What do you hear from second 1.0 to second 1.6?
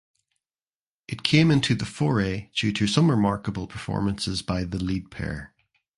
It came